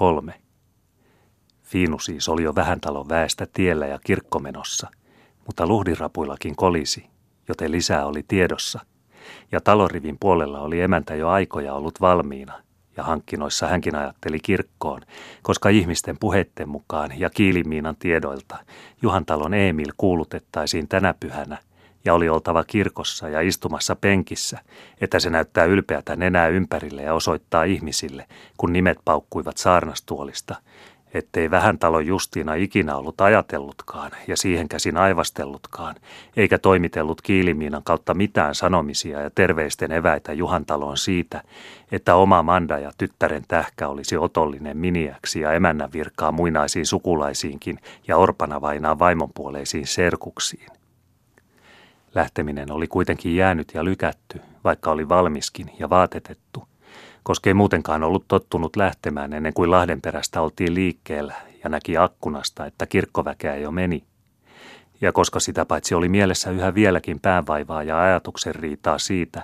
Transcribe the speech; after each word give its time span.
kolme. 0.00 0.34
Fiinu 1.62 1.98
siis 1.98 2.28
oli 2.28 2.42
jo 2.42 2.54
vähän 2.54 2.80
talon 2.80 3.08
väestä 3.08 3.46
tiellä 3.52 3.86
ja 3.86 3.98
kirkkomenossa, 4.04 4.88
mutta 5.46 5.66
luhdirapuillakin 5.66 6.56
kolisi, 6.56 7.06
joten 7.48 7.72
lisää 7.72 8.06
oli 8.06 8.24
tiedossa. 8.28 8.80
Ja 9.52 9.60
talorivin 9.60 10.16
puolella 10.20 10.60
oli 10.60 10.80
emäntä 10.80 11.14
jo 11.14 11.28
aikoja 11.28 11.74
ollut 11.74 12.00
valmiina, 12.00 12.62
ja 12.96 13.02
hankkinoissa 13.02 13.66
hänkin 13.66 13.94
ajatteli 13.94 14.38
kirkkoon, 14.42 15.00
koska 15.42 15.68
ihmisten 15.68 16.16
puheitten 16.20 16.68
mukaan 16.68 17.10
ja 17.18 17.30
Kiilimiinan 17.30 17.96
tiedoilta 17.96 18.58
Juhantalon 19.02 19.54
Emil 19.54 19.92
kuulutettaisiin 19.96 20.88
tänä 20.88 21.14
pyhänä– 21.20 21.58
ja 22.04 22.14
oli 22.14 22.28
oltava 22.28 22.64
kirkossa 22.64 23.28
ja 23.28 23.40
istumassa 23.40 23.96
penkissä, 23.96 24.58
että 25.00 25.20
se 25.20 25.30
näyttää 25.30 25.64
ylpeätä 25.64 26.16
nenää 26.16 26.48
ympärille 26.48 27.02
ja 27.02 27.14
osoittaa 27.14 27.64
ihmisille, 27.64 28.26
kun 28.56 28.72
nimet 28.72 28.98
paukkuivat 29.04 29.56
saarnastuolista, 29.56 30.54
ettei 31.14 31.50
vähän 31.50 31.78
talo 31.78 32.00
Justiina 32.00 32.54
ikinä 32.54 32.96
ollut 32.96 33.20
ajatellutkaan 33.20 34.10
ja 34.26 34.36
siihen 34.36 34.68
käsin 34.68 34.96
aivastellutkaan, 34.96 35.96
eikä 36.36 36.58
toimitellut 36.58 37.22
Kiilimiinan 37.22 37.82
kautta 37.82 38.14
mitään 38.14 38.54
sanomisia 38.54 39.20
ja 39.20 39.30
terveisten 39.30 39.92
eväitä 39.92 40.32
Juhantaloon 40.32 40.96
siitä, 40.96 41.42
että 41.92 42.14
oma 42.14 42.42
Manda 42.42 42.78
ja 42.78 42.90
tyttären 42.98 43.44
tähkä 43.48 43.88
olisi 43.88 44.16
otollinen 44.16 44.76
miniäksi 44.76 45.40
ja 45.40 45.52
emännän 45.52 45.92
virkaa 45.92 46.32
muinaisiin 46.32 46.86
sukulaisiinkin 46.86 47.78
ja 48.08 48.16
orpana 48.16 48.60
vainaa 48.60 48.98
vaimonpuoleisiin 48.98 49.86
serkuksiin. 49.86 50.79
Lähteminen 52.14 52.72
oli 52.72 52.86
kuitenkin 52.86 53.36
jäänyt 53.36 53.74
ja 53.74 53.84
lykätty, 53.84 54.40
vaikka 54.64 54.90
oli 54.90 55.08
valmiskin 55.08 55.70
ja 55.78 55.90
vaatetettu, 55.90 56.68
koska 57.22 57.50
ei 57.50 57.54
muutenkaan 57.54 58.02
ollut 58.02 58.24
tottunut 58.28 58.76
lähtemään 58.76 59.32
ennen 59.32 59.54
kuin 59.54 59.70
Lahdenperästä 59.70 60.40
oltiin 60.40 60.74
liikkeellä 60.74 61.34
ja 61.64 61.70
näki 61.70 61.96
akkunasta, 61.96 62.66
että 62.66 62.86
kirkkoväkeä 62.86 63.56
jo 63.56 63.70
meni. 63.70 64.04
Ja 65.00 65.12
koska 65.12 65.40
sitä 65.40 65.64
paitsi 65.64 65.94
oli 65.94 66.08
mielessä 66.08 66.50
yhä 66.50 66.74
vieläkin 66.74 67.20
päänvaivaa 67.20 67.82
ja 67.82 68.00
ajatuksen 68.02 68.54
riitaa 68.54 68.98
siitä, 68.98 69.42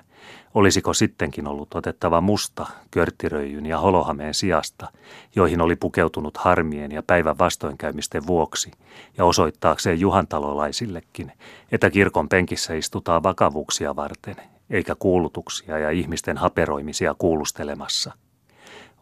Olisiko 0.56 0.94
sittenkin 0.94 1.46
ollut 1.48 1.74
otettava 1.74 2.20
musta 2.20 2.66
körttiröijyn 2.90 3.66
ja 3.66 3.78
holohameen 3.78 4.34
sijasta, 4.34 4.88
joihin 5.34 5.60
oli 5.60 5.76
pukeutunut 5.76 6.36
harmien 6.36 6.92
ja 6.92 7.02
päivän 7.02 7.38
vastoinkäymisten 7.38 8.26
vuoksi, 8.26 8.70
ja 9.16 9.24
osoittaakseen 9.24 10.00
juhantalolaisillekin, 10.00 11.32
että 11.72 11.90
kirkon 11.90 12.28
penkissä 12.28 12.74
istutaan 12.74 13.22
vakavuuksia 13.22 13.96
varten, 13.96 14.36
eikä 14.70 14.94
kuulutuksia 14.98 15.78
ja 15.78 15.90
ihmisten 15.90 16.36
haperoimisia 16.38 17.14
kuulustelemassa– 17.18 18.12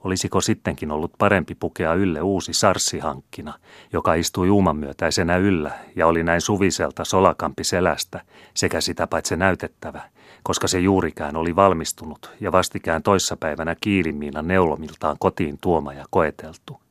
Olisiko 0.04 0.40
sittenkin 0.40 0.90
ollut 0.90 1.12
parempi 1.18 1.54
pukea 1.54 1.94
ylle 1.94 2.20
uusi 2.20 2.52
sarssihankkina, 2.52 3.54
joka 3.92 4.14
istui 4.14 4.48
myötäisenä 4.72 5.36
yllä 5.36 5.70
ja 5.96 6.06
oli 6.06 6.22
näin 6.22 6.40
suviselta 6.40 7.04
solakampi 7.04 7.64
selästä 7.64 8.20
sekä 8.54 8.80
sitä 8.80 9.06
paitsi 9.06 9.36
näytettävä, 9.36 10.02
koska 10.42 10.68
se 10.68 10.80
juurikään 10.80 11.36
oli 11.36 11.56
valmistunut 11.56 12.30
ja 12.40 12.52
vastikään 12.52 13.02
toissapäivänä 13.02 13.76
kiilimiinan 13.80 14.48
neulomiltaan 14.48 15.16
kotiin 15.20 15.58
tuoma 15.60 15.92
ja 15.92 16.04
koeteltu. 16.10 16.83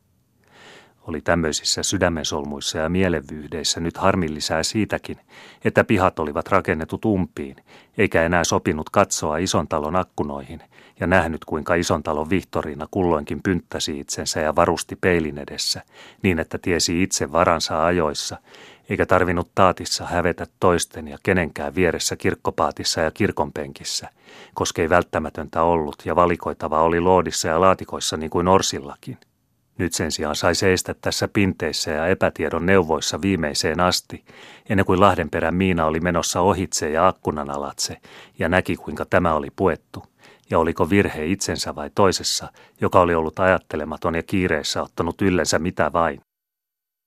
Oli 1.07 1.21
tämmöisissä 1.21 1.83
sydämensolmuissa 1.83 2.77
ja 2.77 2.89
mielenvyyhdeissä 2.89 3.79
nyt 3.79 3.97
harmillisää 3.97 4.63
siitäkin, 4.63 5.17
että 5.65 5.83
pihat 5.83 6.19
olivat 6.19 6.47
rakennetut 6.47 7.05
umpiin, 7.05 7.55
eikä 7.97 8.23
enää 8.23 8.43
sopinut 8.43 8.89
katsoa 8.89 9.37
ison 9.37 9.67
talon 9.67 9.95
akkunoihin 9.95 10.61
ja 10.99 11.07
nähnyt 11.07 11.45
kuinka 11.45 11.75
ison 11.75 12.03
talon 12.03 12.29
Vihtoriina 12.29 12.87
kulloinkin 12.91 13.43
pynttäsi 13.43 13.99
itsensä 13.99 14.39
ja 14.39 14.55
varusti 14.55 14.95
peilin 14.95 15.37
edessä, 15.37 15.81
niin 16.21 16.39
että 16.39 16.57
tiesi 16.57 17.03
itse 17.03 17.31
varansa 17.31 17.85
ajoissa, 17.85 18.37
eikä 18.89 19.05
tarvinnut 19.05 19.49
taatissa 19.55 20.05
hävetä 20.05 20.47
toisten 20.59 21.07
ja 21.07 21.17
kenenkään 21.23 21.75
vieressä 21.75 22.15
kirkkopaatissa 22.15 23.02
ja 23.02 23.11
kirkonpenkissä, 23.11 24.09
koska 24.53 24.81
ei 24.81 24.89
välttämätöntä 24.89 25.61
ollut 25.61 25.95
ja 26.05 26.15
valikoitava 26.15 26.81
oli 26.81 26.99
loodissa 26.99 27.47
ja 27.47 27.61
laatikoissa 27.61 28.17
niin 28.17 28.30
kuin 28.30 28.47
orsillakin. 28.47 29.17
Nyt 29.78 29.94
sen 29.94 30.11
sijaan 30.11 30.36
sai 30.36 30.56
seistä 30.56 30.94
tässä 30.94 31.28
pinteissä 31.28 31.92
ja 31.92 32.08
epätiedon 32.08 32.66
neuvoissa 32.66 33.22
viimeiseen 33.22 33.80
asti, 33.80 34.26
ennen 34.70 34.86
kuin 34.86 35.00
Lahdenperän 35.00 35.56
Miina 35.56 35.86
oli 35.86 36.00
menossa 36.00 36.42
ohitse 36.42 36.89
ja 36.89 37.08
akkunan 37.08 37.50
alatse, 37.50 37.98
ja 38.39 38.50
näki 38.50 38.76
kuinka 38.76 39.06
tämä 39.06 39.34
oli 39.34 39.50
puettu, 39.56 40.04
ja 40.50 40.60
oliko 40.60 40.89
virhe 40.89 41.26
itsensä 41.26 41.76
vai 41.76 41.89
toisessa, 41.95 42.52
joka 42.82 43.00
oli 43.00 43.16
ollut 43.16 43.39
ajattelematon 43.39 44.16
ja 44.16 44.23
kiireessä 44.23 44.82
ottanut 44.82 45.22
yllensä 45.22 45.60
mitä 45.60 45.94
vain. 45.94 46.22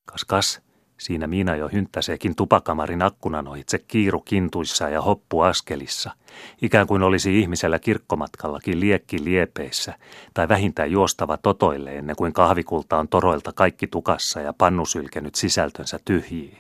Kas 0.07 0.25
kas, 0.25 0.66
Siinä 0.99 1.27
Miina 1.27 1.57
jo 1.57 1.69
hynttäseekin 1.69 2.37
tupakamarin 2.37 3.03
akkunan 3.03 3.49
ohitse 3.49 3.79
kiiru 3.79 4.21
kintuissa 4.21 4.89
ja 4.89 5.03
hoppu 5.03 5.41
askelissa, 5.41 6.11
ikään 6.63 6.87
kuin 6.87 7.03
olisi 7.03 7.41
ihmisellä 7.41 7.79
kirkkomatkallakin 7.79 8.81
liekki 8.81 9.25
liepeissä, 9.25 9.95
tai 10.35 10.49
vähintään 10.49 10.91
juostava 10.91 11.37
totoille 11.37 11.97
ennen 11.97 12.17
kuin 12.17 12.33
kahvikulta 12.33 12.99
on 12.99 13.09
toroilta 13.09 13.53
kaikki 13.53 13.87
tukassa 13.87 14.41
ja 14.41 14.53
pannu 14.53 14.87
sylkenyt 14.87 15.35
sisältönsä 15.35 15.99
tyhjiin. 16.05 16.59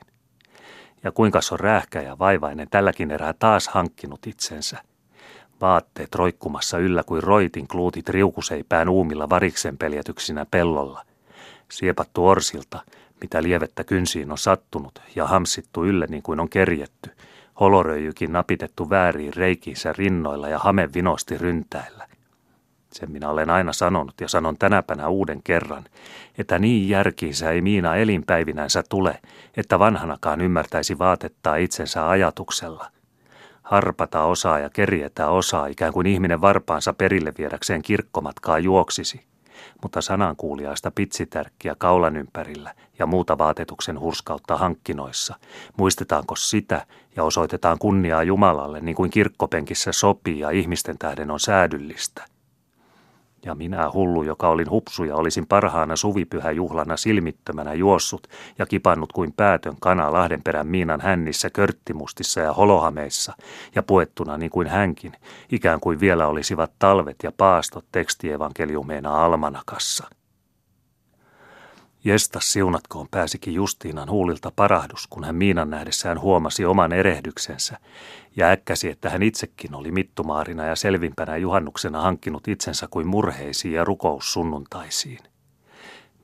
Ja 1.04 1.12
kuinka 1.12 1.40
on 1.52 1.60
räähkä 1.60 2.02
ja 2.02 2.18
vaivainen 2.18 2.68
tälläkin 2.70 3.10
erää 3.10 3.34
taas 3.38 3.68
hankkinut 3.68 4.26
itsensä. 4.26 4.78
Vaatteet 5.60 6.14
roikkumassa 6.14 6.78
yllä 6.78 7.02
kuin 7.02 7.22
roitin 7.22 7.68
kluutit 7.68 8.08
riukuseipään 8.08 8.88
uumilla 8.88 9.28
variksen 9.28 9.78
peljätyksinä 9.78 10.46
pellolla. 10.50 11.02
Siepattu 11.70 12.26
orsilta, 12.26 12.80
mitä 13.20 13.42
lievettä 13.42 13.84
kynsiin 13.84 14.30
on 14.30 14.38
sattunut 14.38 15.02
ja 15.16 15.26
hamsittu 15.26 15.84
ylle 15.84 16.06
niin 16.08 16.22
kuin 16.22 16.40
on 16.40 16.48
kerjetty, 16.48 17.10
holoröijykin 17.60 18.32
napitettu 18.32 18.90
vääriin 18.90 19.34
reikiinsä 19.34 19.94
rinnoilla 19.98 20.48
ja 20.48 20.58
hame 20.58 20.88
vinosti 20.94 21.38
ryntäillä. 21.38 22.08
Sen 22.92 23.10
minä 23.10 23.28
olen 23.28 23.50
aina 23.50 23.72
sanonut 23.72 24.14
ja 24.20 24.28
sanon 24.28 24.58
tänäpänä 24.58 25.08
uuden 25.08 25.42
kerran, 25.44 25.84
että 26.38 26.58
niin 26.58 26.88
järkiinsä 26.88 27.50
ei 27.50 27.60
Miina 27.60 27.96
elinpäivinänsä 27.96 28.82
tule, 28.88 29.18
että 29.56 29.78
vanhanakaan 29.78 30.40
ymmärtäisi 30.40 30.98
vaatettaa 30.98 31.56
itsensä 31.56 32.08
ajatuksella. 32.08 32.86
Harpata 33.62 34.22
osaa 34.22 34.58
ja 34.58 34.70
kerjetä 34.70 35.28
osaa, 35.28 35.66
ikään 35.66 35.92
kuin 35.92 36.06
ihminen 36.06 36.40
varpaansa 36.40 36.92
perille 36.92 37.32
viedäkseen 37.38 37.82
kirkkomatkaa 37.82 38.58
juoksisi 38.58 39.35
mutta 39.82 40.00
sanankuuliaista 40.00 40.90
pitsitärkkiä 40.90 41.74
kaulan 41.78 42.16
ympärillä 42.16 42.74
ja 42.98 43.06
muuta 43.06 43.38
vaatetuksen 43.38 44.00
hurskautta 44.00 44.56
hankkinoissa. 44.56 45.34
Muistetaanko 45.76 46.36
sitä 46.36 46.86
ja 47.16 47.24
osoitetaan 47.24 47.78
kunniaa 47.78 48.22
Jumalalle 48.22 48.80
niin 48.80 48.96
kuin 48.96 49.10
kirkkopenkissä 49.10 49.92
sopii 49.92 50.38
ja 50.38 50.50
ihmisten 50.50 50.98
tähden 50.98 51.30
on 51.30 51.40
säädyllistä– 51.40 52.24
ja 53.46 53.54
minä 53.54 53.90
hullu, 53.92 54.22
joka 54.22 54.48
olin 54.48 54.70
hupsuja, 54.70 55.16
olisin 55.16 55.46
parhaana 55.46 55.96
suvipyhäjuhlana 55.96 56.96
silmittömänä 56.96 57.74
juossut 57.74 58.26
ja 58.58 58.66
kipannut 58.66 59.12
kuin 59.12 59.32
päätön 59.32 59.76
kana 59.80 60.12
Lahdenperän 60.12 60.66
miinan 60.66 61.00
hännissä, 61.00 61.50
körttimustissa 61.50 62.40
ja 62.40 62.52
holohameissa 62.52 63.32
ja 63.74 63.82
puettuna 63.82 64.38
niin 64.38 64.50
kuin 64.50 64.66
hänkin, 64.66 65.12
ikään 65.52 65.80
kuin 65.80 66.00
vielä 66.00 66.26
olisivat 66.26 66.72
talvet 66.78 67.16
ja 67.22 67.32
paastot 67.32 67.84
tekstievankeliumeena 67.92 69.24
almanakassa. 69.24 70.08
Jestas 72.06 72.52
siunatkoon 72.52 73.08
pääsikin 73.10 73.54
Justiinan 73.54 74.10
huulilta 74.10 74.52
parahdus, 74.56 75.06
kun 75.06 75.24
hän 75.24 75.34
Miinan 75.34 75.70
nähdessään 75.70 76.20
huomasi 76.20 76.64
oman 76.64 76.92
erehdyksensä 76.92 77.78
ja 78.36 78.48
äkkäsi, 78.48 78.90
että 78.90 79.10
hän 79.10 79.22
itsekin 79.22 79.74
oli 79.74 79.90
mittumaarina 79.90 80.64
ja 80.64 80.76
selvimpänä 80.76 81.36
juhannuksena 81.36 82.02
hankkinut 82.02 82.48
itsensä 82.48 82.88
kuin 82.90 83.06
murheisiin 83.06 83.74
ja 83.74 83.84
rukoussunnuntaisiin. 83.84 85.18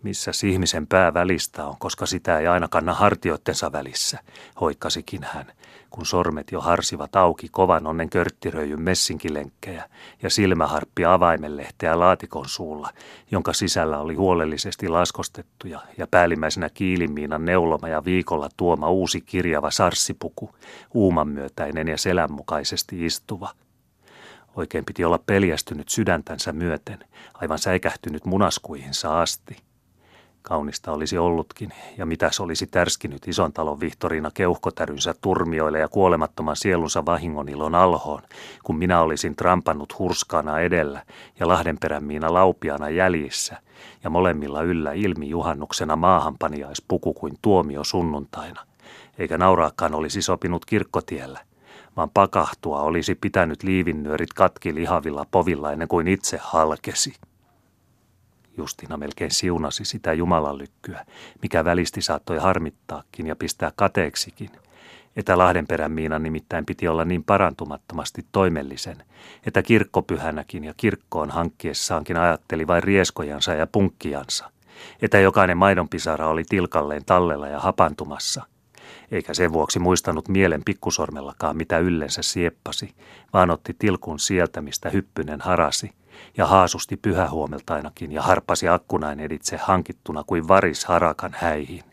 Missäs 0.03 0.45
ihmisen 0.45 0.87
pää 0.87 1.15
välistä 1.15 1.67
on, 1.67 1.77
koska 1.79 2.07
sitä 2.07 2.39
ei 2.39 2.47
aina 2.47 2.69
kanna 2.69 2.95
hartioittensa 2.95 3.73
välissä, 3.73 4.19
hoikkasikin 4.61 5.23
hän, 5.23 5.47
kun 5.91 6.07
sormet 6.07 6.53
jo 6.53 6.61
harsivat 6.61 7.17
auki 7.17 7.49
kovan 7.51 7.87
onnen 7.87 8.11
körttiröijyn 8.11 8.83
messinkilenkkejä 8.83 9.85
ja 10.23 10.31
silmäharppi 10.31 11.05
avaimenlehteä 11.05 11.99
laatikon 11.99 12.49
suulla, 12.49 12.91
jonka 13.31 13.53
sisällä 13.53 13.99
oli 13.99 14.15
huolellisesti 14.15 14.89
laskostettuja 14.89 15.81
ja 15.99 16.07
päällimmäisenä 16.07 16.69
kiilimiinan 16.69 17.45
neuloma 17.45 17.89
ja 17.89 18.05
viikolla 18.05 18.49
tuoma 18.57 18.91
uusi 18.91 19.21
kirjava 19.21 19.71
sarssipuku, 19.71 20.55
uumanmyötäinen 20.95 21.89
ja 21.89 21.99
selänmukaisesti 21.99 23.07
istuva– 23.07 23.51
Oikein 24.57 24.85
piti 24.85 25.05
olla 25.05 25.19
peljästynyt 25.27 25.89
sydäntänsä 25.89 26.53
myöten, 26.53 26.99
aivan 27.35 27.59
säikähtynyt 27.59 28.25
munaskuihinsa 28.25 29.21
asti– 29.21 29.57
Kaunista 30.43 30.93
olisi 30.93 31.19
ollutkin, 31.19 31.71
ja 31.99 32.07
mitäs 32.07 32.41
olisi 32.41 32.67
tärskinyt 32.67 33.29
ison 33.29 33.53
talon 33.53 33.81
Vihtoriina 33.81 34.31
keuhkotärynsä 34.35 35.15
turmioille 35.21 35.79
ja 35.79 35.89
kuolemattoman 35.89 36.57
sielunsa 36.57 37.07
vahingonilon 37.07 37.75
alhoon, 37.75 38.23
kun 38.65 38.77
minä 38.77 39.01
olisin 39.01 39.37
trampannut 39.37 39.99
hurskaana 39.99 40.61
edellä 40.61 41.03
ja 41.41 41.49
Lahdenperän 41.49 42.05
miina 42.05 42.35
laupiana 42.35 42.91
jäljissä, 42.91 43.57
ja 44.05 44.11
molemmilla 44.11 44.63
yllä 44.63 44.93
ilmi 44.93 45.29
juhannuksena 45.29 45.97
maahanpaniaispuku 45.97 47.15
kuin 47.15 47.39
tuomio 47.43 47.85
sunnuntaina, 47.85 48.61
eikä 49.19 49.39
nauraakaan 49.39 49.95
olisi 49.95 50.23
sopinut 50.23 50.65
kirkkotiellä, 50.65 51.41
vaan 51.97 52.11
pakahtua 52.11 52.81
olisi 52.81 53.15
pitänyt 53.15 53.63
liivinnyörit 53.63 54.33
katki 54.33 54.75
lihavilla 54.75 55.27
povilla 55.31 55.73
ennen 55.73 55.89
kuin 55.89 56.09
itse 56.09 56.39
halkesi. 56.43 57.15
Justina 58.57 58.97
melkein 58.97 59.31
siunasi 59.31 59.85
sitä 59.85 60.13
Jumalan 60.13 60.59
lykkyä, 60.59 61.07
mikä 61.43 61.65
välisti 61.65 62.03
saattoi 62.03 62.39
harmittaakin 62.39 63.27
ja 63.27 63.37
pistää 63.37 63.73
kateeksikin. 63.77 64.51
Että 65.17 65.39
Lahdenperän 65.39 65.93
Miinan 65.93 66.23
nimittäin 66.23 66.67
piti 66.67 66.89
olla 66.89 67.05
niin 67.05 67.25
parantumattomasti 67.25 68.27
toimellisen, 68.33 69.05
että 69.47 69.63
kirkkopyhänäkin 69.63 70.65
ja 70.65 70.75
kirkkoon 70.77 71.31
hankkiessaankin 71.31 72.17
ajatteli 72.17 72.67
vain 72.67 72.83
rieskojansa 72.83 73.55
ja 73.55 73.67
punkkiansa, 73.67 74.51
että 75.03 75.19
jokainen 75.19 75.57
maidonpisara 75.57 76.29
oli 76.29 76.45
tilkalleen 76.49 77.05
tallella 77.05 77.49
ja 77.49 77.61
hapantumassa, 77.61 78.43
eikä 79.11 79.35
sen 79.35 79.53
vuoksi 79.53 79.79
muistanut 79.79 80.29
mielen 80.29 80.63
pikkusormellakaan 80.65 81.57
mitä 81.57 81.79
yllensä 81.79 82.23
sieppasi, 82.23 82.95
vaan 83.33 83.51
otti 83.51 83.77
tilkun 83.79 84.19
sieltä, 84.19 84.61
mistä 84.61 84.91
hyppynen 84.91 85.41
harasi– 85.41 85.91
ja 86.37 86.47
haasusti 86.47 86.97
pyhähuomeltainakin 86.97 88.13
ja 88.13 88.23
harpasi 88.23 88.69
akkunain 88.69 89.21
editse 89.21 89.57
hankittuna 89.57 90.25
kuin 90.25 90.49
varis 90.49 90.85
harakan 90.85 91.33
häihin, 91.35 91.85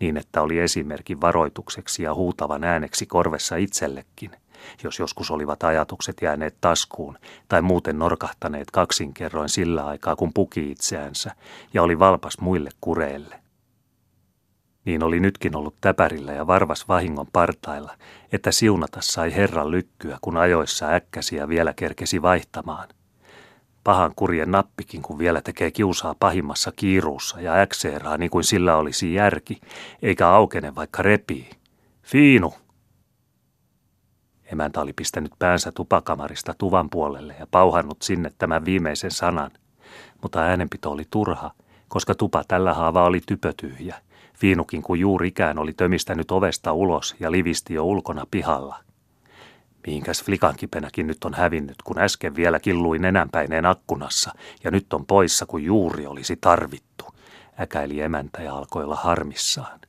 niin 0.00 0.16
että 0.16 0.42
oli 0.42 0.58
esimerkin 0.58 1.20
varoitukseksi 1.20 2.02
ja 2.02 2.14
huutavan 2.14 2.64
ääneksi 2.64 3.06
korvessa 3.06 3.56
itsellekin, 3.56 4.30
jos 4.84 4.98
joskus 4.98 5.30
olivat 5.30 5.64
ajatukset 5.64 6.16
jääneet 6.22 6.56
taskuun 6.60 7.18
tai 7.48 7.62
muuten 7.62 7.98
norkahtaneet 7.98 8.70
kaksinkerroin 8.70 9.48
sillä 9.48 9.86
aikaa, 9.86 10.16
kun 10.16 10.32
puki 10.34 10.70
itseänsä 10.70 11.30
ja 11.74 11.82
oli 11.82 11.98
valpas 11.98 12.40
muille 12.40 12.70
kureille. 12.80 13.40
Niin 14.84 15.04
oli 15.04 15.20
nytkin 15.20 15.56
ollut 15.56 15.74
täpärillä 15.80 16.32
ja 16.32 16.46
varvas 16.46 16.88
vahingon 16.88 17.26
partailla, 17.32 17.94
että 18.32 18.52
siunata 18.52 18.98
sai 19.02 19.34
Herran 19.34 19.70
lykkyä, 19.70 20.18
kun 20.20 20.36
ajoissa 20.36 20.88
äkkäsiä 20.88 21.48
vielä 21.48 21.72
kerkesi 21.72 22.22
vaihtamaan 22.22 22.88
Pahan 23.88 24.12
kurjen 24.16 24.50
nappikin, 24.50 25.02
kun 25.02 25.18
vielä 25.18 25.40
tekee 25.40 25.70
kiusaa 25.70 26.14
pahimmassa 26.20 26.72
kiiruussa 26.76 27.40
ja 27.40 27.54
äkseeraa 27.54 28.16
niin 28.16 28.30
kuin 28.30 28.44
sillä 28.44 28.76
olisi 28.76 29.14
järki, 29.14 29.60
eikä 30.02 30.28
aukene 30.28 30.74
vaikka 30.74 31.02
repii. 31.02 31.50
Fiinu! 32.02 32.54
Emäntä 34.52 34.80
oli 34.80 34.92
pistänyt 34.92 35.32
päänsä 35.38 35.72
tupakamarista 35.72 36.54
tuvan 36.58 36.90
puolelle 36.90 37.34
ja 37.38 37.46
pauhannut 37.50 38.02
sinne 38.02 38.32
tämän 38.38 38.64
viimeisen 38.64 39.10
sanan, 39.10 39.50
mutta 40.22 40.40
äänenpito 40.40 40.90
oli 40.90 41.04
turha, 41.10 41.50
koska 41.88 42.14
tupa 42.14 42.44
tällä 42.48 42.74
haavaa 42.74 43.04
oli 43.04 43.20
typötyhjä. 43.26 43.96
Fiinukin 44.34 44.82
juuri 44.98 45.28
ikään 45.28 45.58
oli 45.58 45.72
tömistänyt 45.72 46.30
ovesta 46.30 46.72
ulos 46.72 47.16
ja 47.20 47.32
livisti 47.32 47.74
jo 47.74 47.84
ulkona 47.84 48.24
pihalla. 48.30 48.87
Mihinkäs 49.86 50.24
flikankipenäkin 50.24 51.06
nyt 51.06 51.24
on 51.24 51.34
hävinnyt, 51.34 51.76
kun 51.84 51.98
äsken 51.98 52.36
vielä 52.36 52.60
killui 52.60 52.98
nenänpäineen 52.98 53.66
akkunassa 53.66 54.32
ja 54.64 54.70
nyt 54.70 54.92
on 54.92 55.06
poissa, 55.06 55.46
kun 55.46 55.62
juuri 55.62 56.06
olisi 56.06 56.36
tarvittu, 56.40 57.04
äkäili 57.60 58.00
emäntä 58.00 58.42
ja 58.42 58.54
alkoi 58.54 58.84
olla 58.84 58.96
harmissaan. 58.96 59.80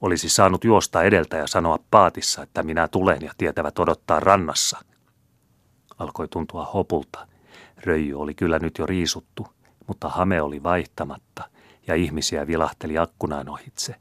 Olisi 0.00 0.28
saanut 0.28 0.64
juosta 0.64 1.02
edeltä 1.02 1.36
ja 1.36 1.46
sanoa 1.46 1.78
paatissa, 1.90 2.42
että 2.42 2.62
minä 2.62 2.88
tulen 2.88 3.22
ja 3.22 3.32
tietävät 3.38 3.78
odottaa 3.78 4.20
rannassa. 4.20 4.78
Alkoi 5.98 6.28
tuntua 6.28 6.64
hopulta. 6.64 7.28
Röijy 7.76 8.14
oli 8.20 8.34
kyllä 8.34 8.58
nyt 8.58 8.78
jo 8.78 8.86
riisuttu, 8.86 9.46
mutta 9.86 10.08
hame 10.08 10.42
oli 10.42 10.62
vaihtamatta 10.62 11.44
ja 11.86 11.94
ihmisiä 11.94 12.46
vilahteli 12.46 12.98
akkunaan 12.98 13.48
ohitse. 13.48 13.94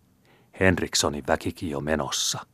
Henrikssonin 0.60 1.24
väkikin 1.28 1.70
jo 1.70 1.80
menossa– 1.80 2.40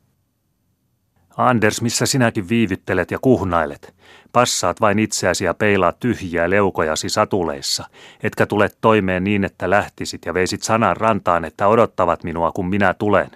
Anders, 1.40 1.82
missä 1.82 2.06
sinäkin 2.06 2.50
viivyttelet 2.50 3.12
ja 3.12 3.20
kuhnailet? 3.22 3.94
Passaat 4.32 4.82
vain 4.82 5.00
itseäsi 5.00 5.46
ja 5.46 5.54
peilaat 5.54 6.00
tyhjiä 6.00 6.50
leukojasi 6.50 7.10
satuleissa, 7.10 7.84
etkä 8.24 8.46
tule 8.46 8.70
toimeen 8.82 9.24
niin, 9.24 9.44
että 9.44 9.70
lähtisit 9.70 10.26
ja 10.26 10.34
veisit 10.34 10.64
sanan 10.64 10.98
rantaan, 10.98 11.46
että 11.46 11.68
odottavat 11.68 12.24
minua, 12.24 12.52
kun 12.52 12.70
minä 12.70 12.94
tulen. 12.94 13.32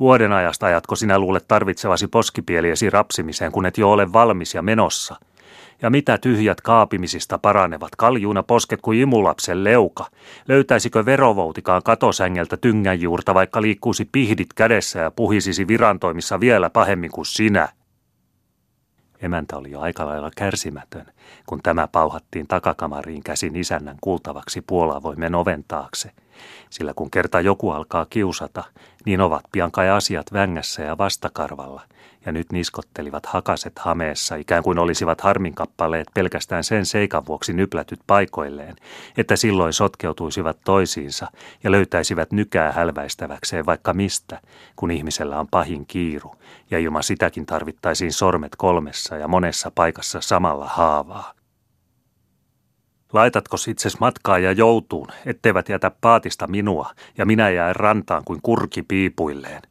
Vuoden 0.00 0.32
ajasta 0.32 0.66
ajatko 0.66 0.96
sinä 0.96 1.18
luulet 1.18 1.44
tarvitsevasi 1.48 2.06
poskipieliesi 2.06 2.90
rapsimiseen, 2.90 3.52
kun 3.52 3.66
et 3.66 3.78
jo 3.78 3.92
ole 3.92 4.12
valmis 4.12 4.54
ja 4.54 4.62
menossa– 4.62 5.16
ja 5.82 5.90
mitä 5.90 6.18
tyhjät 6.18 6.60
kaapimisista 6.60 7.38
paranevat, 7.38 7.96
kaljuuna 7.96 8.42
posket 8.42 8.80
kuin 8.82 9.00
imulapsen 9.00 9.64
leuka. 9.64 10.06
Löytäisikö 10.48 11.04
verovoutikaan 11.04 11.82
katosängeltä 11.82 12.56
tyngänjuurta, 12.56 13.34
vaikka 13.34 13.62
liikkuisi 13.62 14.08
pihdit 14.12 14.52
kädessä 14.54 14.98
ja 14.98 15.10
puhisisi 15.10 15.68
virantoimissa 15.68 16.40
vielä 16.40 16.70
pahemmin 16.70 17.10
kuin 17.10 17.26
sinä? 17.26 17.68
Emäntä 19.22 19.56
oli 19.56 19.70
jo 19.70 19.80
aika 19.80 20.06
lailla 20.06 20.30
kärsimätön, 20.36 21.06
kun 21.46 21.60
tämä 21.62 21.88
pauhattiin 21.88 22.46
takakamariin 22.46 23.22
käsin 23.22 23.56
isännän 23.56 23.96
kuultavaksi 24.00 24.60
puolavoimen 24.60 25.34
oven 25.34 25.64
taakse. 25.68 26.10
Sillä 26.70 26.92
kun 26.94 27.10
kerta 27.10 27.40
joku 27.40 27.70
alkaa 27.70 28.06
kiusata, 28.10 28.64
niin 29.06 29.20
ovat 29.20 29.44
pian 29.52 29.70
kai 29.70 29.90
asiat 29.90 30.32
vängässä 30.32 30.82
ja 30.82 30.98
vastakarvalla– 30.98 31.82
ja 32.26 32.32
nyt 32.32 32.52
niskottelivat 32.52 33.26
hakaset 33.26 33.78
hameessa, 33.78 34.36
ikään 34.36 34.62
kuin 34.62 34.78
olisivat 34.78 35.20
harminkappaleet 35.20 36.08
pelkästään 36.14 36.64
sen 36.64 36.86
seikan 36.86 37.26
vuoksi 37.26 37.52
nyplätyt 37.52 38.00
paikoilleen, 38.06 38.76
että 39.16 39.36
silloin 39.36 39.72
sotkeutuisivat 39.72 40.58
toisiinsa 40.64 41.30
ja 41.64 41.70
löytäisivät 41.70 42.32
nykää 42.32 42.72
hälväistäväkseen 42.72 43.66
vaikka 43.66 43.92
mistä, 43.92 44.40
kun 44.76 44.90
ihmisellä 44.90 45.40
on 45.40 45.48
pahin 45.48 45.86
kiiru, 45.86 46.34
ja 46.70 46.78
ilman 46.78 47.02
sitäkin 47.02 47.46
tarvittaisiin 47.46 48.12
sormet 48.12 48.56
kolmessa 48.56 49.16
ja 49.16 49.28
monessa 49.28 49.70
paikassa 49.74 50.20
samalla 50.20 50.66
haavaa. 50.66 51.37
Laitatko 53.12 53.56
itses 53.68 54.00
matkaa 54.00 54.38
ja 54.38 54.52
joutuun, 54.52 55.08
etteivät 55.26 55.68
jätä 55.68 55.90
paatista 56.00 56.46
minua, 56.46 56.90
ja 57.18 57.26
minä 57.26 57.50
jää 57.50 57.72
rantaan 57.72 58.22
kuin 58.24 58.40
kurki 58.42 58.82
piipuilleen, 58.82 59.62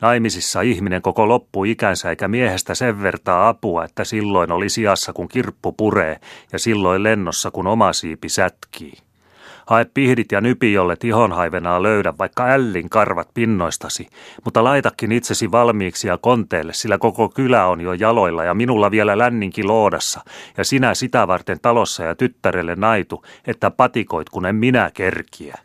Naimisissa 0.00 0.60
ihminen 0.60 1.02
koko 1.02 1.28
loppuikänsä 1.28 2.10
eikä 2.10 2.28
miehestä 2.28 2.74
sen 2.74 3.02
vertaa 3.02 3.48
apua, 3.48 3.84
että 3.84 4.04
silloin 4.04 4.52
oli 4.52 4.68
sijassa 4.68 5.12
kun 5.12 5.28
kirppu 5.28 5.72
puree 5.72 6.16
ja 6.52 6.58
silloin 6.58 7.02
lennossa 7.02 7.50
kun 7.50 7.66
oma 7.66 7.92
siipi 7.92 8.28
sätkii. 8.28 9.07
Hae 9.68 9.86
pihdit 9.94 10.32
ja 10.32 10.40
nypi, 10.40 10.72
jolle 10.72 10.96
tihonhaivenaa 10.96 11.82
löydä, 11.82 12.14
vaikka 12.18 12.46
ällin 12.46 12.90
karvat 12.90 13.28
pinnoistasi, 13.34 14.08
mutta 14.44 14.64
laitakin 14.64 15.12
itsesi 15.12 15.50
valmiiksi 15.50 16.08
ja 16.08 16.18
konteelle, 16.18 16.72
sillä 16.72 16.98
koko 16.98 17.28
kylä 17.28 17.66
on 17.66 17.80
jo 17.80 17.92
jaloilla 17.92 18.44
ja 18.44 18.54
minulla 18.54 18.90
vielä 18.90 19.18
länninki 19.18 19.64
loodassa, 19.64 20.20
ja 20.56 20.64
sinä 20.64 20.94
sitä 20.94 21.26
varten 21.26 21.58
talossa 21.62 22.04
ja 22.04 22.14
tyttärelle 22.14 22.74
naitu, 22.74 23.24
että 23.46 23.70
patikoit 23.70 24.30
kun 24.30 24.46
en 24.46 24.56
minä 24.56 24.90
kerkiä. 24.94 25.58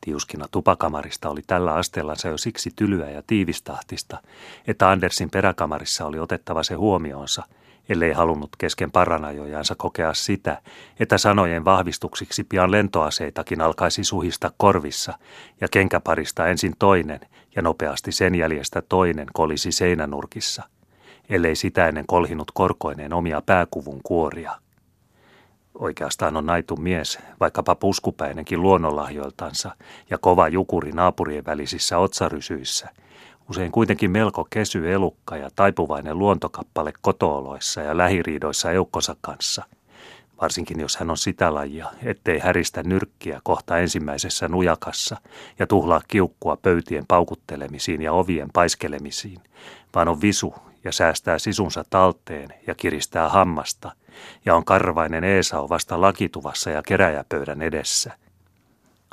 Tiuskina 0.00 0.46
tupakamarista 0.50 1.30
oli 1.30 1.40
tällä 1.46 1.74
asteellansa 1.74 2.28
jo 2.28 2.38
siksi 2.38 2.70
tylyä 2.76 3.10
ja 3.10 3.22
tiivistahtista, 3.26 4.18
että 4.66 4.90
Andersin 4.90 5.30
peräkamarissa 5.30 6.06
oli 6.06 6.18
otettava 6.18 6.62
se 6.62 6.74
huomioonsa, 6.74 7.42
ellei 7.88 8.12
halunnut 8.12 8.56
kesken 8.58 8.90
paranajojansa 8.90 9.74
kokea 9.74 10.14
sitä, 10.14 10.62
että 11.00 11.18
sanojen 11.18 11.64
vahvistuksiksi 11.64 12.44
pian 12.44 12.70
lentoaseitakin 12.70 13.60
alkaisi 13.60 14.04
suhista 14.04 14.52
korvissa 14.56 15.18
ja 15.60 15.68
kenkäparista 15.68 16.46
ensin 16.46 16.74
toinen 16.78 17.20
ja 17.56 17.62
nopeasti 17.62 18.12
sen 18.12 18.34
jäljestä 18.34 18.82
toinen 18.82 19.26
kolisi 19.32 19.72
seinänurkissa, 19.72 20.62
ellei 21.28 21.56
sitä 21.56 21.88
ennen 21.88 22.06
kolhinut 22.06 22.50
korkoineen 22.54 23.12
omia 23.12 23.42
pääkuvun 23.46 24.00
kuoria. 24.02 24.52
Oikeastaan 25.78 26.36
on 26.36 26.46
naitu 26.46 26.76
mies, 26.76 27.18
vaikkapa 27.40 27.74
puskupäinenkin 27.74 28.62
luonnonlahjoiltansa 28.62 29.76
ja 30.10 30.18
kova 30.18 30.48
jukuri 30.48 30.92
naapurien 30.92 31.44
välisissä 31.44 31.98
otsarysyissä. 31.98 32.88
Usein 33.50 33.72
kuitenkin 33.72 34.10
melko 34.10 34.46
kesy 34.50 34.92
elukka 34.92 35.36
ja 35.36 35.50
taipuvainen 35.56 36.18
luontokappale 36.18 36.92
kotooloissa 37.00 37.80
ja 37.80 37.96
lähiriidoissa 37.96 38.70
eukkonsa 38.70 39.16
kanssa. 39.20 39.64
Varsinkin 40.40 40.80
jos 40.80 40.96
hän 40.96 41.10
on 41.10 41.16
sitä 41.16 41.54
lajia, 41.54 41.90
ettei 42.02 42.38
häristä 42.38 42.82
nyrkkiä 42.82 43.40
kohta 43.44 43.78
ensimmäisessä 43.78 44.48
nujakassa 44.48 45.16
ja 45.58 45.66
tuhlaa 45.66 46.00
kiukkua 46.08 46.56
pöytien 46.56 47.04
paukuttelemisiin 47.08 48.02
ja 48.02 48.12
ovien 48.12 48.48
paiskelemisiin, 48.52 49.40
vaan 49.94 50.08
on 50.08 50.20
visu 50.20 50.54
ja 50.84 50.92
säästää 50.92 51.38
sisunsa 51.38 51.84
talteen 51.90 52.48
ja 52.66 52.74
kiristää 52.74 53.28
hammasta, 53.28 53.92
ja 54.44 54.54
on 54.54 54.64
karvainen 54.64 55.24
Eesau 55.24 55.68
vasta 55.68 56.00
lakituvassa 56.00 56.70
ja 56.70 56.82
keräjäpöydän 56.82 57.62
edessä. 57.62 58.23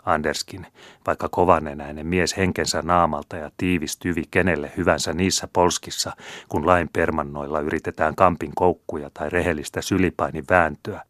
Anderskin, 0.05 0.67
vaikka 1.08 1.29
kovanenäinen 1.29 2.08
mies 2.08 2.38
henkensä 2.38 2.81
naamalta 2.81 3.38
ja 3.38 3.51
tiivis 3.58 3.98
tyvi 3.98 4.24
kenelle 4.31 4.72
hyvänsä 4.77 5.13
niissä 5.13 5.48
polskissa, 5.53 6.12
kun 6.50 6.67
lain 6.67 6.89
permannoilla 6.93 7.60
yritetään 7.60 8.15
kampin 8.15 8.51
koukkuja 8.55 9.10
tai 9.13 9.29
rehellistä 9.29 9.81
sylipainin 9.81 10.46
vääntöä. 10.50 11.03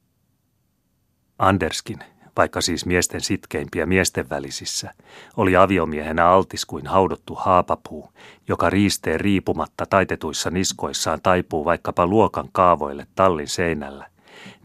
Anderskin, 1.40 2.00
vaikka 2.38 2.62
siis 2.62 2.86
miesten 2.86 3.22
sitkeimpiä 3.22 3.86
miesten 3.86 4.30
välisissä, 4.30 4.94
oli 5.38 5.56
aviomiehenä 5.56 6.28
altis 6.28 6.66
kuin 6.66 6.88
haudottu 6.88 7.36
haapapuu, 7.36 8.14
joka 8.48 8.70
riisteen 8.70 9.20
riipumatta 9.20 9.86
taitetuissa 9.86 10.50
niskoissaan 10.50 11.20
taipuu 11.24 11.66
vaikkapa 11.66 12.08
luokan 12.08 12.50
kaavoille 12.52 13.08
tallin 13.16 13.48
seinällä, 13.48 14.08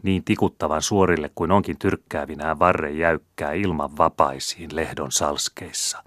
niin 0.03 0.23
tikuttavan 0.23 0.81
suorille 0.81 1.31
kuin 1.35 1.51
onkin 1.51 1.79
tyrkkäävinään 1.79 2.59
varren 2.59 2.97
jäykkää 2.97 3.53
ilman 3.53 3.97
vapaisiin 3.97 4.75
lehdon 4.75 5.11
salskeissa. 5.11 6.03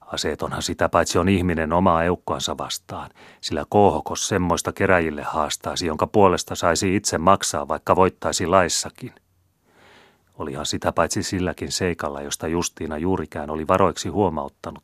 Aseetonhan 0.00 0.62
sitä 0.62 0.88
paitsi 0.88 1.18
on 1.18 1.28
ihminen 1.28 1.72
omaa 1.72 2.04
eukkoansa 2.04 2.58
vastaan, 2.58 3.10
sillä 3.40 3.64
koohokos 3.68 4.28
semmoista 4.28 4.72
keräjille 4.72 5.22
haastaisi, 5.22 5.86
jonka 5.86 6.06
puolesta 6.06 6.54
saisi 6.54 6.96
itse 6.96 7.18
maksaa, 7.18 7.68
vaikka 7.68 7.96
voittaisi 7.96 8.46
laissakin– 8.46 9.12
Olihan 10.38 10.66
sitä 10.66 10.92
paitsi 10.92 11.22
silläkin 11.22 11.72
seikalla, 11.72 12.22
josta 12.22 12.48
Justiina 12.48 12.98
juurikään 12.98 13.50
oli 13.50 13.68
varoiksi 13.68 14.08
huomauttanut, 14.08 14.82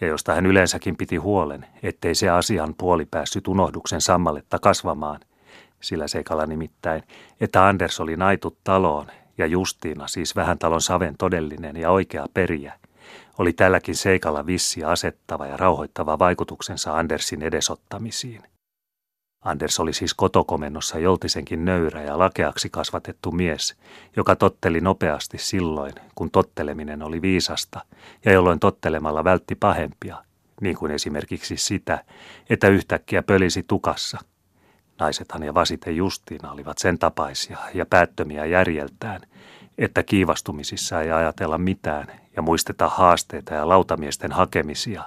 ja 0.00 0.06
josta 0.06 0.34
hän 0.34 0.46
yleensäkin 0.46 0.96
piti 0.96 1.16
huolen, 1.16 1.66
ettei 1.82 2.14
se 2.14 2.28
asian 2.28 2.74
puoli 2.78 3.06
päässyt 3.06 3.48
unohduksen 3.48 4.00
sammalletta 4.00 4.58
kasvamaan. 4.58 5.20
Sillä 5.82 6.08
seikalla 6.08 6.46
nimittäin, 6.46 7.02
että 7.40 7.66
Anders 7.66 8.00
oli 8.00 8.16
naitut 8.16 8.58
taloon, 8.64 9.06
ja 9.38 9.46
Justiina, 9.46 10.08
siis 10.08 10.36
vähän 10.36 10.58
talon 10.58 10.80
saven 10.80 11.14
todellinen 11.18 11.76
ja 11.76 11.90
oikea 11.90 12.26
periä, 12.34 12.78
oli 13.38 13.52
tälläkin 13.52 13.96
seikalla 13.96 14.46
vissi 14.46 14.84
asettava 14.84 15.46
ja 15.46 15.56
rauhoittava 15.56 16.18
vaikutuksensa 16.18 16.96
Andersin 16.96 17.42
edesottamisiin. 17.42 18.42
Anders 19.44 19.80
oli 19.80 19.92
siis 19.92 20.14
kotokomennossa 20.14 20.98
joltisenkin 20.98 21.64
nöyrä 21.64 22.02
ja 22.02 22.18
lakeaksi 22.18 22.70
kasvatettu 22.70 23.32
mies, 23.32 23.76
joka 24.16 24.36
totteli 24.36 24.80
nopeasti 24.80 25.38
silloin, 25.38 25.92
kun 26.14 26.30
totteleminen 26.30 27.02
oli 27.02 27.22
viisasta 27.22 27.80
ja 28.24 28.32
jolloin 28.32 28.60
tottelemalla 28.60 29.24
vältti 29.24 29.54
pahempia, 29.54 30.24
niin 30.60 30.76
kuin 30.76 30.92
esimerkiksi 30.92 31.56
sitä, 31.56 32.04
että 32.50 32.68
yhtäkkiä 32.68 33.22
pölisi 33.22 33.62
tukassa. 33.62 34.18
Naisethan 35.02 35.42
ja 35.42 35.54
vasite 35.54 35.90
Justiina 35.90 36.52
olivat 36.52 36.78
sen 36.78 36.98
tapaisia 36.98 37.58
ja 37.74 37.86
päättömiä 37.86 38.44
järjeltään, 38.44 39.20
että 39.78 40.02
kiivastumisissa 40.02 41.00
ei 41.00 41.12
ajatella 41.12 41.58
mitään 41.58 42.06
ja 42.36 42.42
muisteta 42.42 42.88
haasteita 42.88 43.54
ja 43.54 43.68
lautamiesten 43.68 44.32
hakemisia, 44.32 45.02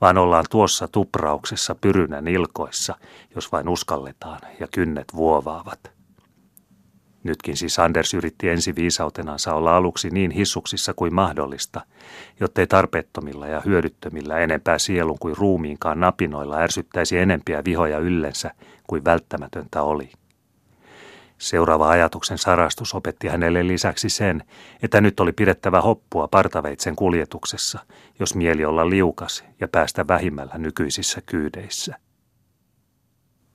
vaan 0.00 0.18
ollaan 0.18 0.44
tuossa 0.50 0.88
tuprauksessa 0.88 1.74
pyrynän 1.74 2.28
ilkoissa, 2.28 2.94
jos 3.34 3.52
vain 3.52 3.68
uskalletaan 3.68 4.40
ja 4.60 4.68
kynnet 4.72 5.06
vuovaavat. 5.14 5.99
Nytkin 7.24 7.56
siis 7.56 7.78
Anders 7.78 8.14
yritti 8.14 8.48
ensi 8.48 8.74
viisautenansa 8.76 9.54
olla 9.54 9.76
aluksi 9.76 10.10
niin 10.10 10.30
hissuksissa 10.30 10.94
kuin 10.94 11.14
mahdollista, 11.14 11.80
jottei 12.40 12.66
tarpeettomilla 12.66 13.46
ja 13.46 13.60
hyödyttömillä 13.64 14.38
enempää 14.38 14.78
sielun 14.78 15.18
kuin 15.18 15.36
ruumiinkaan 15.36 16.00
napinoilla 16.00 16.56
ärsyttäisi 16.56 17.18
enempiä 17.18 17.62
vihoja 17.64 17.98
yllensä 17.98 18.50
kuin 18.86 19.04
välttämätöntä 19.04 19.82
oli. 19.82 20.10
Seuraava 21.38 21.88
ajatuksen 21.88 22.38
sarastus 22.38 22.94
opetti 22.94 23.28
hänelle 23.28 23.66
lisäksi 23.66 24.08
sen, 24.08 24.42
että 24.82 25.00
nyt 25.00 25.20
oli 25.20 25.32
pidettävä 25.32 25.80
hoppua 25.80 26.28
partaveitsen 26.28 26.96
kuljetuksessa, 26.96 27.78
jos 28.18 28.34
mieli 28.34 28.64
olla 28.64 28.90
liukas 28.90 29.44
ja 29.60 29.68
päästä 29.68 30.08
vähimmällä 30.08 30.58
nykyisissä 30.58 31.20
kyydeissä. 31.26 32.09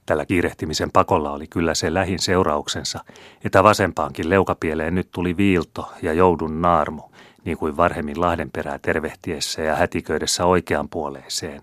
Tällä 0.05 0.25
kiirehtimisen 0.25 0.91
pakolla 0.91 1.31
oli 1.31 1.47
kyllä 1.47 1.73
se 1.73 1.93
lähin 1.93 2.19
seurauksensa, 2.19 2.99
että 3.43 3.63
vasempaankin 3.63 4.29
leukapieleen 4.29 4.95
nyt 4.95 5.11
tuli 5.11 5.37
viilto 5.37 5.91
ja 6.01 6.13
joudun 6.13 6.61
naarmu, 6.61 7.01
niin 7.45 7.57
kuin 7.57 7.77
varhemmin 7.77 8.21
Lahdenperää 8.21 8.79
tervehtiessä 8.79 9.61
ja 9.61 9.75
hätiköidessä 9.75 10.45
oikean 10.45 10.89
puoleeseen. 10.89 11.61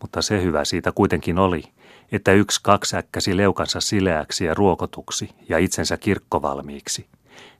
Mutta 0.00 0.22
se 0.22 0.42
hyvä 0.42 0.64
siitä 0.64 0.92
kuitenkin 0.92 1.38
oli, 1.38 1.62
että 2.12 2.32
yksi 2.32 2.60
kaksi 2.62 2.96
äkkäsi 2.96 3.36
leukansa 3.36 3.80
sileäksi 3.80 4.44
ja 4.44 4.54
ruokotuksi 4.54 5.30
ja 5.48 5.58
itsensä 5.58 5.96
kirkkovalmiiksi. 5.96 7.06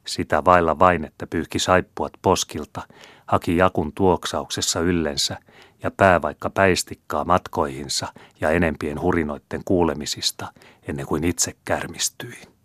Sitä 0.06 0.44
vailla 0.44 0.78
vain, 0.78 1.04
että 1.04 1.26
pyyhki 1.26 1.58
saippuat 1.58 2.12
poskilta, 2.22 2.82
haki 3.26 3.56
jakun 3.56 3.92
tuoksauksessa 3.92 4.80
yllensä 4.80 5.38
ja 5.82 5.90
pää 5.90 6.22
vaikka 6.22 6.50
päistikkaa 6.50 7.24
matkoihinsa 7.24 8.06
ja 8.40 8.50
enempien 8.50 9.00
hurinoitten 9.00 9.62
kuulemisista 9.64 10.52
ennen 10.88 11.06
kuin 11.06 11.24
itse 11.24 11.56
kärmistyi. 11.64 12.55